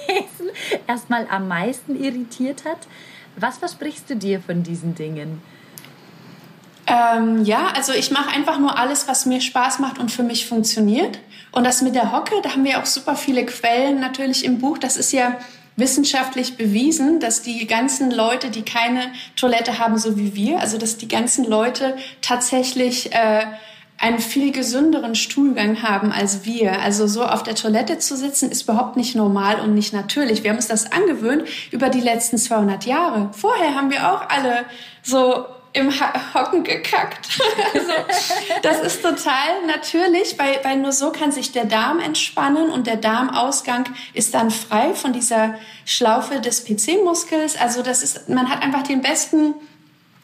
[0.88, 2.88] erstmal am meisten irritiert hat.
[3.36, 5.40] Was versprichst du dir von diesen Dingen?
[6.86, 10.46] Ähm, ja, also ich mache einfach nur alles, was mir Spaß macht und für mich
[10.46, 11.18] funktioniert.
[11.52, 14.78] Und das mit der Hocke, da haben wir auch super viele Quellen natürlich im Buch.
[14.78, 15.38] Das ist ja
[15.76, 20.98] wissenschaftlich bewiesen, dass die ganzen Leute, die keine Toilette haben, so wie wir, also dass
[20.98, 23.46] die ganzen Leute tatsächlich äh,
[23.98, 26.80] einen viel gesünderen Stuhlgang haben als wir.
[26.80, 30.42] Also so auf der Toilette zu sitzen ist überhaupt nicht normal und nicht natürlich.
[30.42, 33.30] Wir haben uns das angewöhnt über die letzten 200 Jahre.
[33.32, 34.64] Vorher haben wir auch alle
[35.02, 35.92] so im
[36.34, 37.28] Hocken gekackt.
[37.74, 37.92] also,
[38.62, 42.96] das ist total natürlich, weil, weil nur so kann sich der Darm entspannen und der
[42.96, 43.84] Darmausgang
[44.14, 47.56] ist dann frei von dieser Schlaufe des PC-Muskels.
[47.56, 49.54] Also das ist, man hat einfach den besten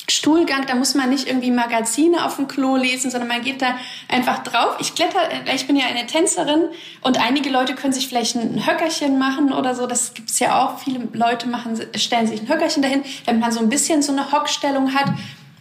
[0.09, 3.77] Stuhlgang, da muss man nicht irgendwie Magazine auf dem Klo lesen, sondern man geht da
[4.09, 4.77] einfach drauf.
[4.81, 5.21] Ich kletter,
[5.53, 6.65] ich bin ja eine Tänzerin
[7.01, 9.87] und einige Leute können sich vielleicht ein Höckerchen machen oder so.
[9.87, 10.79] Das gibt's ja auch.
[10.79, 14.33] Viele Leute machen, stellen sich ein Höckerchen dahin, damit man so ein bisschen so eine
[14.33, 15.13] Hockstellung hat.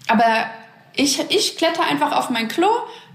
[0.09, 0.49] Aber
[0.95, 2.67] ich, ich kletter einfach auf mein Klo,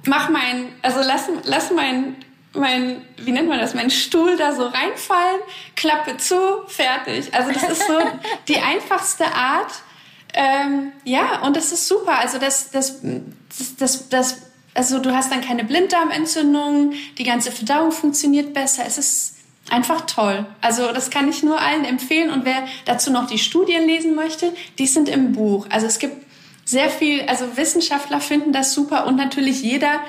[0.07, 2.16] mach mein, also lass, lass mein,
[2.54, 5.40] mein, wie nennt man das, mein Stuhl da so reinfallen,
[5.74, 6.37] Klappe zu,
[6.68, 7.35] fertig.
[7.35, 7.98] Also das ist so
[8.48, 9.72] die einfachste Art.
[10.35, 12.18] Ähm, ja, und das ist super.
[12.18, 14.42] Also das, das, das, das, das,
[14.74, 18.85] also du hast dann keine Blinddarmentzündung, die ganze Verdauung funktioniert besser.
[18.87, 19.35] Es ist
[19.68, 20.46] einfach toll.
[20.61, 22.30] Also das kann ich nur allen empfehlen.
[22.30, 25.66] Und wer dazu noch die Studien lesen möchte, die sind im Buch.
[25.70, 26.23] Also es gibt
[26.74, 30.00] sehr viel, also Wissenschaftler finden das super und natürlich jeder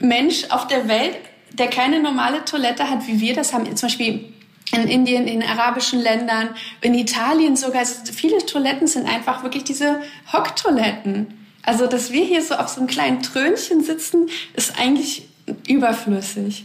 [0.00, 1.16] Mensch auf der Welt,
[1.52, 4.32] der keine normale Toilette hat, wie wir das haben, zum Beispiel
[4.72, 7.84] in Indien, in arabischen Ländern, in Italien sogar.
[7.86, 10.00] Viele Toiletten sind einfach wirklich diese
[10.32, 11.38] Hocktoiletten.
[11.62, 15.28] Also, dass wir hier so auf so einem kleinen Trönchen sitzen, ist eigentlich
[15.68, 16.64] überflüssig.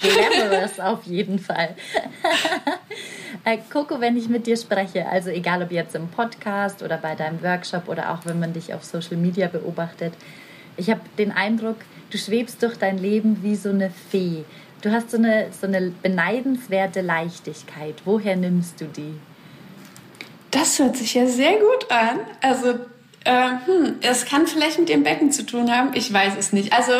[0.00, 1.74] Glamorous auf jeden Fall.
[3.46, 7.14] Äh, Coco, wenn ich mit dir spreche, also egal ob jetzt im Podcast oder bei
[7.14, 10.14] deinem Workshop oder auch wenn man dich auf Social Media beobachtet,
[10.78, 11.76] ich habe den Eindruck,
[12.10, 14.44] du schwebst durch dein Leben wie so eine Fee.
[14.80, 17.96] Du hast so eine, so eine beneidenswerte Leichtigkeit.
[18.04, 19.14] Woher nimmst du die?
[20.50, 22.20] Das hört sich ja sehr gut an.
[22.40, 22.78] Also,
[23.24, 25.90] äh, hm, es kann vielleicht mit dem Becken zu tun haben.
[25.94, 26.72] Ich weiß es nicht.
[26.72, 26.92] Also,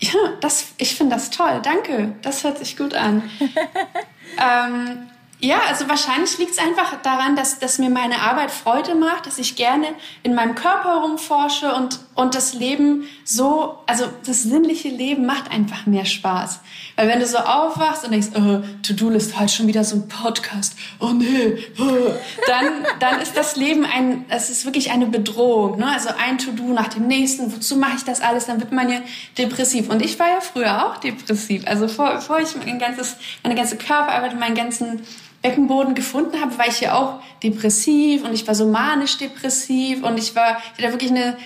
[0.00, 1.60] ja, das, ich finde das toll.
[1.62, 2.14] Danke.
[2.22, 3.22] Das hört sich gut an.
[4.38, 5.08] ähm,
[5.40, 9.38] ja, also wahrscheinlich liegt es einfach daran, dass, dass mir meine Arbeit Freude macht, dass
[9.38, 9.88] ich gerne
[10.22, 15.84] in meinem Körper rumforsche und, und das Leben so, also das sinnliche Leben macht einfach
[15.86, 16.60] mehr Spaß.
[16.96, 20.76] Weil wenn du so aufwachst und denkst, oh, To-Do-List, halt schon wieder so ein Podcast,
[21.00, 22.12] oh nee, oh,
[22.46, 25.78] dann, dann ist das Leben ein, es ist wirklich eine Bedrohung.
[25.78, 25.86] Ne?
[25.92, 28.46] Also ein To-Do nach dem nächsten, wozu mache ich das alles?
[28.46, 29.00] Dann wird man ja
[29.36, 29.90] depressiv.
[29.90, 31.64] Und ich war ja früher auch depressiv.
[31.66, 35.02] Also vor, bevor ich mein ganzes, meine ganze Körperarbeit, meinen ganzen
[35.44, 40.16] Beckenboden gefunden habe, war ich ja auch depressiv und ich war so manisch depressiv und
[40.16, 41.36] ich war, ich wirklich eine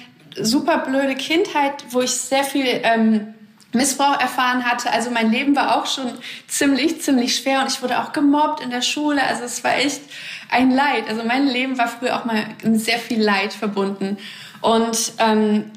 [0.41, 3.35] super blöde Kindheit, wo ich sehr viel ähm,
[3.73, 4.93] Missbrauch erfahren hatte.
[4.93, 6.13] Also mein Leben war auch schon
[6.47, 9.21] ziemlich, ziemlich schwer und ich wurde auch gemobbt in der Schule.
[9.21, 10.03] Also es war echt
[10.49, 11.09] ein Leid.
[11.09, 14.17] Also mein Leben war früher auch mal mit sehr viel Leid verbunden.
[14.61, 15.73] Und ähm,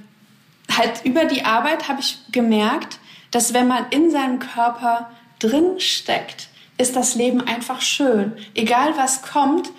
[0.78, 3.00] halt über die Arbeit habe ich gemerkt,
[3.32, 6.50] dass wenn man in seinem Körper drin steckt,
[6.82, 8.34] ist das Leben einfach schön.
[8.56, 9.70] Egal was kommt,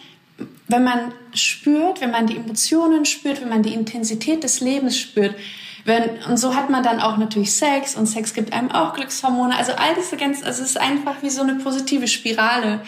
[0.68, 5.34] wenn man spürt, wenn man die Emotionen spürt, wenn man die Intensität des Lebens spürt,
[5.84, 9.56] wenn, und so hat man dann auch natürlich Sex und Sex gibt einem auch Glückshormone.
[9.56, 12.80] Also all diese ganzen, also es ist einfach wie so eine positive Spirale.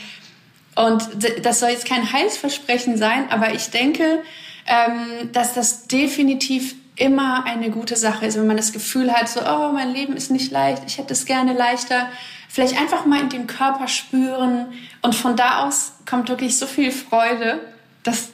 [0.77, 1.09] Und
[1.43, 4.23] das soll jetzt kein Heilsversprechen sein, aber ich denke,
[4.67, 9.41] ähm, dass das definitiv immer eine gute Sache ist, wenn man das Gefühl hat, so,
[9.41, 12.09] oh, mein Leben ist nicht leicht, ich hätte es gerne leichter.
[12.55, 14.67] Vielleicht einfach mal in den Körper spüren
[15.03, 17.59] und von da aus kommt wirklich so viel Freude.
[18.05, 18.31] Das,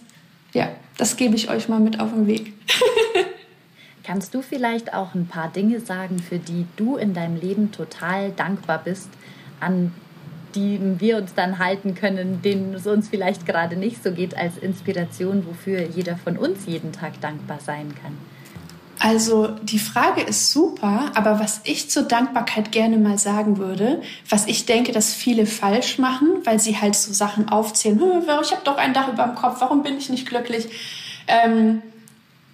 [0.53, 2.53] ja, das gebe ich euch mal mit auf den Weg.
[4.05, 8.33] Kannst du vielleicht auch ein paar Dinge sagen, für die du in deinem Leben total
[8.33, 9.09] dankbar bist,
[9.59, 9.95] an
[10.55, 14.59] die wir uns dann halten können, denen es uns vielleicht gerade nicht so geht, als
[14.59, 18.19] Inspiration, wofür jeder von uns jeden Tag dankbar sein kann?
[19.03, 24.47] Also die Frage ist super, aber was ich zur Dankbarkeit gerne mal sagen würde, was
[24.47, 27.99] ich denke, dass viele falsch machen, weil sie halt so Sachen aufzählen,
[28.43, 30.69] ich habe doch ein Dach über dem Kopf, warum bin ich nicht glücklich?
[31.29, 31.81] Ähm,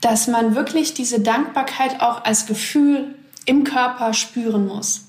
[0.01, 5.07] dass man wirklich diese Dankbarkeit auch als Gefühl im Körper spüren muss.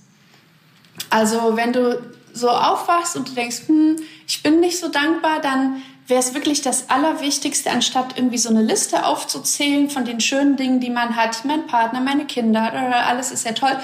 [1.12, 2.02] Also wenn du
[2.34, 3.98] so aufwachst und du denkst, hm,
[4.28, 8.62] ich bin nicht so dankbar, dann wäre es wirklich das Allerwichtigste, anstatt irgendwie so eine
[8.62, 12.72] Liste aufzuzählen von den schönen Dingen, die man hat, mein Partner, meine Kinder,
[13.08, 13.78] alles ist ja toll.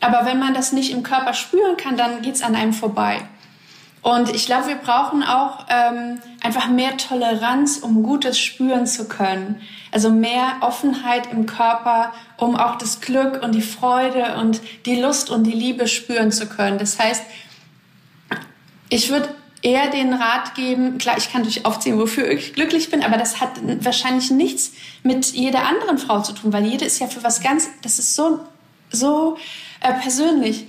[0.00, 3.20] Aber wenn man das nicht im Körper spüren kann, dann geht es an einem vorbei.
[4.02, 9.60] Und ich glaube, wir brauchen auch ähm, einfach mehr Toleranz, um Gutes spüren zu können.
[9.92, 15.28] Also mehr Offenheit im Körper, um auch das Glück und die Freude und die Lust
[15.28, 16.78] und die Liebe spüren zu können.
[16.78, 17.22] Das heißt,
[18.88, 19.28] ich würde
[19.62, 23.40] eher den Rat geben, klar, ich kann durch aufzählen, wofür ich glücklich bin, aber das
[23.40, 23.50] hat
[23.84, 27.68] wahrscheinlich nichts mit jeder anderen Frau zu tun, weil jede ist ja für was ganz,
[27.82, 28.40] das ist so,
[28.90, 29.36] so
[29.80, 30.66] äh, persönlich.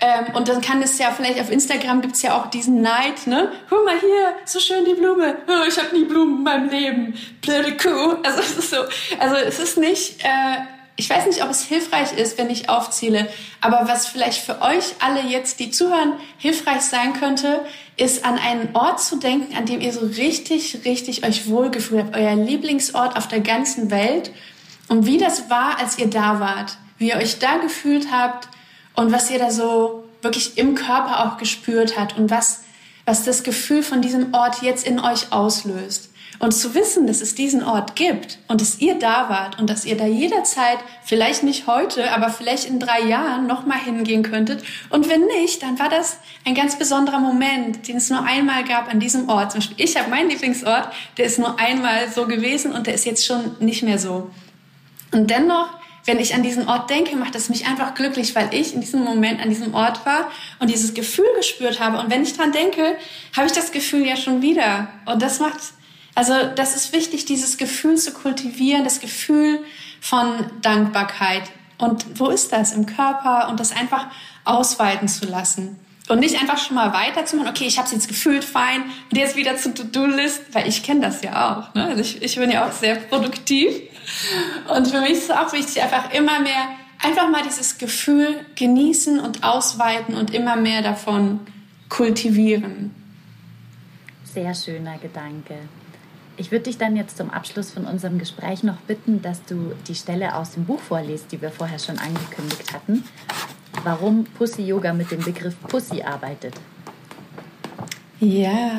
[0.00, 3.28] Ähm, und dann kann es ja vielleicht auf Instagram gibt es ja auch diesen Neid,
[3.28, 3.52] ne?
[3.70, 5.36] Guck mal hier, so schön die Blume.
[5.46, 7.14] Oh, ich habe nie Blumen in meinem Leben.
[7.40, 8.16] Blöde Kuh.
[8.24, 8.78] Also es ist so,
[9.20, 10.56] also es ist nicht, äh,
[10.96, 13.28] ich weiß nicht, ob es hilfreich ist, wenn ich aufzähle,
[13.60, 17.64] aber was vielleicht für euch alle jetzt, die zuhören, hilfreich sein könnte,
[17.96, 22.16] ist an einen Ort zu denken, an dem ihr so richtig, richtig euch wohlgefühlt habt,
[22.16, 24.30] euer Lieblingsort auf der ganzen Welt
[24.88, 28.48] und wie das war, als ihr da wart, wie ihr euch da gefühlt habt
[28.94, 32.62] und was ihr da so wirklich im Körper auch gespürt habt und was,
[33.04, 36.10] was das Gefühl von diesem Ort jetzt in euch auslöst.
[36.38, 39.84] Und zu wissen, dass es diesen Ort gibt und dass ihr da wart und dass
[39.84, 44.62] ihr da jederzeit, vielleicht nicht heute, aber vielleicht in drei Jahren nochmal hingehen könntet.
[44.90, 48.90] Und wenn nicht, dann war das ein ganz besonderer Moment, den es nur einmal gab
[48.90, 49.52] an diesem Ort.
[49.52, 53.06] Zum Beispiel, ich habe meinen Lieblingsort, der ist nur einmal so gewesen und der ist
[53.06, 54.30] jetzt schon nicht mehr so.
[55.12, 55.68] Und dennoch,
[56.04, 59.02] wenn ich an diesen Ort denke, macht es mich einfach glücklich, weil ich in diesem
[59.02, 61.98] Moment an diesem Ort war und dieses Gefühl gespürt habe.
[61.98, 62.96] Und wenn ich dran denke,
[63.34, 64.88] habe ich das Gefühl ja schon wieder.
[65.06, 65.58] Und das macht
[66.14, 69.60] also das ist wichtig, dieses Gefühl zu kultivieren, das Gefühl
[70.00, 71.42] von Dankbarkeit.
[71.78, 72.72] Und wo ist das?
[72.72, 74.06] Im Körper und das einfach
[74.44, 75.78] ausweiten zu lassen.
[76.08, 79.36] Und nicht einfach schon mal weiterzumachen, okay, ich habe es jetzt gefühlt, fein, und jetzt
[79.36, 81.74] wieder zur To-Do-List, weil ich kenne das ja auch.
[81.74, 81.86] Ne?
[81.86, 83.74] Also ich, ich bin ja auch sehr produktiv.
[84.68, 86.68] Und für mich ist es auch wichtig, einfach immer mehr,
[87.02, 91.40] einfach mal dieses Gefühl genießen und ausweiten und immer mehr davon
[91.88, 92.94] kultivieren.
[94.34, 95.56] Sehr schöner Gedanke.
[96.36, 99.94] Ich würde dich dann jetzt zum Abschluss von unserem Gespräch noch bitten, dass du die
[99.94, 103.04] Stelle aus dem Buch vorliest, die wir vorher schon angekündigt hatten.
[103.84, 106.54] Warum Pussy Yoga mit dem Begriff Pussy arbeitet.
[108.18, 108.70] Ja.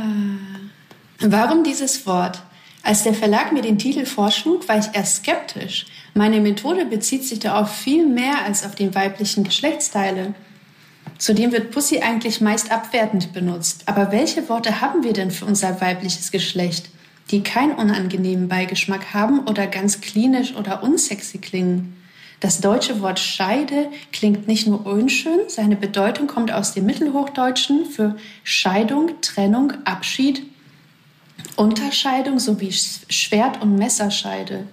[1.20, 2.42] Warum dieses Wort?
[2.84, 5.86] Als der Verlag mir den Titel vorschlug, war ich erst skeptisch.
[6.14, 10.34] Meine Methode bezieht sich darauf viel mehr als auf die weiblichen Geschlechtsteile.
[11.18, 13.84] Zudem wird Pussy eigentlich meist abwertend benutzt.
[13.88, 16.90] Aber welche Worte haben wir denn für unser weibliches Geschlecht?
[17.32, 21.96] Die keinen unangenehmen Beigeschmack haben oder ganz klinisch oder unsexy klingen.
[22.40, 28.18] Das deutsche Wort Scheide klingt nicht nur unschön, seine Bedeutung kommt aus dem Mittelhochdeutschen für
[28.44, 30.46] Scheidung, Trennung, Abschied,
[31.56, 34.68] Unterscheidung sowie Schwert- und Messerscheide.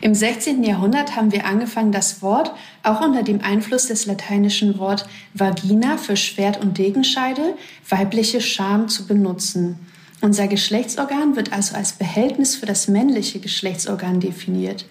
[0.00, 0.62] Im 16.
[0.62, 2.52] Jahrhundert haben wir angefangen, das Wort
[2.82, 7.56] auch unter dem Einfluss des lateinischen Wort Vagina für Schwert- und Degenscheide,
[7.88, 9.78] weibliche Scham zu benutzen.
[10.20, 14.86] Unser Geschlechtsorgan wird also als Behältnis für das männliche Geschlechtsorgan definiert.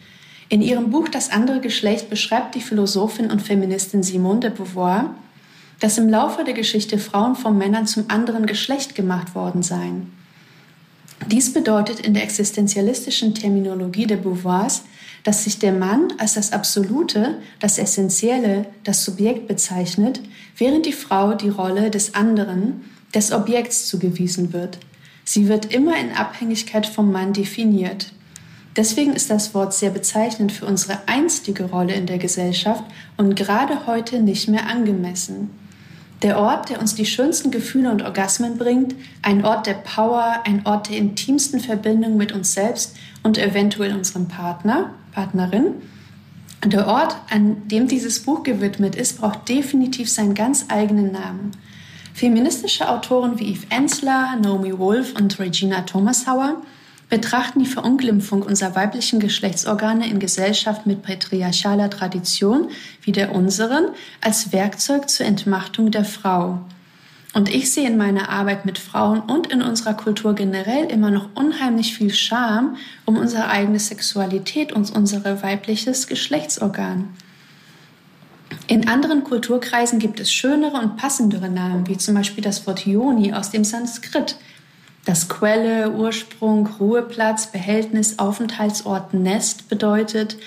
[0.50, 5.16] In ihrem Buch Das andere Geschlecht beschreibt die Philosophin und Feministin Simone de Beauvoir,
[5.80, 10.14] dass im Laufe der Geschichte Frauen von Männern zum anderen Geschlecht gemacht worden seien.
[11.28, 14.84] Dies bedeutet in der existenzialistischen Terminologie der Beauvoirs,
[15.24, 20.22] dass sich der Mann als das Absolute, das Essentielle, das Subjekt bezeichnet,
[20.58, 22.84] während die Frau die Rolle des anderen,
[23.14, 24.78] des Objekts zugewiesen wird.
[25.26, 28.14] Sie wird immer in Abhängigkeit vom Mann definiert.
[28.76, 32.84] Deswegen ist das Wort sehr bezeichnend für unsere einstige Rolle in der Gesellschaft
[33.18, 35.50] und gerade heute nicht mehr angemessen.
[36.22, 40.66] Der Ort, der uns die schönsten Gefühle und Orgasmen bringt, ein Ort der Power, ein
[40.66, 45.74] Ort der intimsten Verbindung mit uns selbst und eventuell unserem Partner, Partnerin.
[46.66, 51.52] Der Ort, an dem dieses Buch gewidmet ist, braucht definitiv seinen ganz eigenen Namen.
[52.16, 56.62] Feministische Autoren wie Eve Ensler, Naomi Wolf und Regina Thomashauer
[57.10, 62.70] betrachten die Verunglimpfung unserer weiblichen Geschlechtsorgane in Gesellschaft mit patriarchaler Tradition
[63.02, 63.90] wie der unseren
[64.22, 66.60] als Werkzeug zur Entmachtung der Frau.
[67.34, 71.28] Und ich sehe in meiner Arbeit mit Frauen und in unserer Kultur generell immer noch
[71.36, 77.10] unheimlich viel Scham um unsere eigene Sexualität und unser weibliches Geschlechtsorgan.
[78.68, 83.32] In anderen Kulturkreisen gibt es schönere und passendere Namen, wie zum Beispiel das Wort Yoni
[83.32, 84.38] aus dem Sanskrit,
[85.06, 90.38] das Quelle, Ursprung, Ruheplatz, Behältnis, Aufenthaltsort, Nest bedeutet.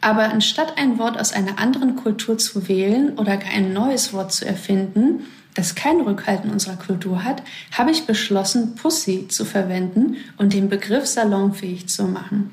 [0.00, 4.32] Aber anstatt ein Wort aus einer anderen Kultur zu wählen oder gar ein neues Wort
[4.32, 10.16] zu erfinden, das kein Rückhalt in unserer Kultur hat, habe ich beschlossen, Pussy zu verwenden
[10.38, 12.52] und den Begriff salonfähig zu machen.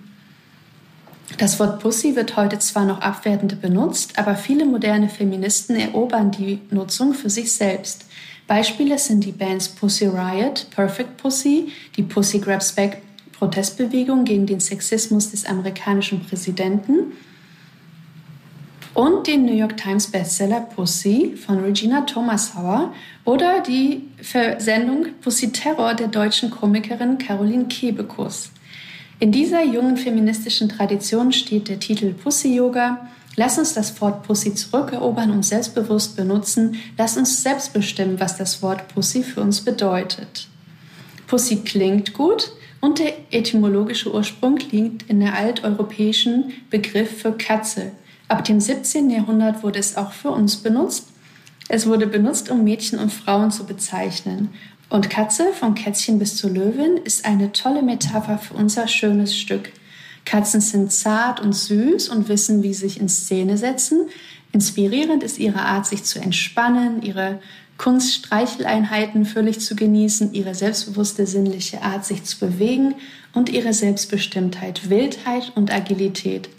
[1.37, 6.59] Das Wort Pussy wird heute zwar noch abwertend benutzt, aber viele moderne Feministen erobern die
[6.69, 8.05] Nutzung für sich selbst.
[8.45, 14.59] Beispiele sind die Bands Pussy Riot, Perfect Pussy, die Pussy Grabs Back Protestbewegung gegen den
[14.59, 17.13] Sexismus des amerikanischen Präsidenten
[18.93, 22.93] und den New York Times Bestseller Pussy von Regina Thomashauer
[23.25, 28.51] oder die Versendung Pussy Terror der deutschen Komikerin Caroline Kebekus.
[29.19, 34.53] In dieser jungen feministischen Tradition steht der Titel Pussy Yoga Lass uns das Wort Pussy
[34.53, 36.75] zurückerobern und selbstbewusst benutzen.
[36.97, 40.47] Lass uns selbst bestimmen, was das Wort Pussy für uns bedeutet.
[41.25, 47.93] Pussy klingt gut und der etymologische Ursprung liegt in der alteuropäischen Begriff für Katze.
[48.27, 49.09] Ab dem 17.
[49.09, 51.07] Jahrhundert wurde es auch für uns benutzt.
[51.69, 54.49] Es wurde benutzt, um Mädchen und Frauen zu bezeichnen.
[54.93, 59.71] Und Katze, vom Kätzchen bis zur Löwin, ist eine tolle Metapher für unser schönes Stück.
[60.23, 64.05] Katzen sind zart und süß und wissen, wie sie sich in Szene setzen.
[64.51, 67.39] Inspirierend ist ihre Art, sich zu entspannen, ihre
[67.79, 72.93] Kunststreicheleinheiten völlig zu genießen, ihre selbstbewusste sinnliche Art, sich zu bewegen
[73.33, 76.49] und ihre Selbstbestimmtheit, Wildheit und Agilität.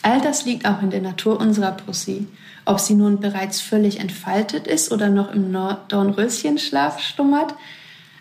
[0.00, 2.26] All das liegt auch in der Natur unserer Pussy.
[2.66, 5.56] Ob sie nun bereits völlig entfaltet ist oder noch im
[5.88, 7.54] Dornröschenschlaf schlummert,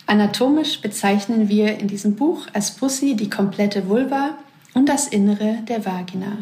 [0.08, 4.38] anatomisch bezeichnen wir in diesem Buch als Pussy die komplette Vulva,
[4.75, 6.38] und das Innere der Vagina.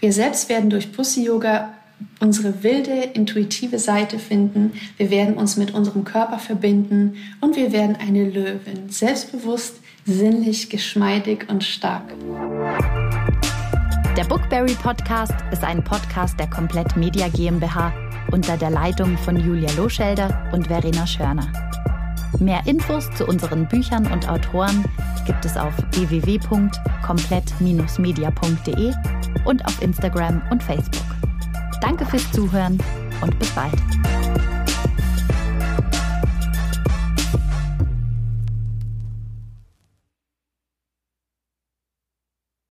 [0.00, 1.74] Wir selbst werden durch Pussy Yoga
[2.18, 4.72] unsere wilde, intuitive Seite finden.
[4.96, 11.46] Wir werden uns mit unserem Körper verbinden und wir werden eine Löwin, selbstbewusst, sinnlich, geschmeidig
[11.48, 12.14] und stark.
[14.16, 17.94] Der Bookberry Podcast ist ein Podcast der Komplett Media GmbH
[18.30, 21.50] unter der Leitung von Julia Loschelder und Verena Schörner.
[22.38, 24.84] Mehr Infos zu unseren Büchern und Autoren
[25.26, 28.92] gibt es auf www.komplett-media.de
[29.46, 31.06] und auf Instagram und Facebook.
[31.80, 32.76] Danke fürs Zuhören
[33.22, 33.72] und bis bald.